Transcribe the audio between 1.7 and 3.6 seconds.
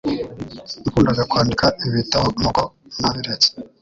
ibitabo nuko nabiretse